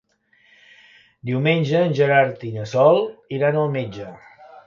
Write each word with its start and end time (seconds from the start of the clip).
Diumenge 1.31 1.83
en 1.89 1.93
Gerard 2.01 2.47
i 2.49 2.51
na 2.57 2.65
Sol 2.73 2.99
iran 3.39 3.63
al 3.65 3.73
metge. 3.79 4.09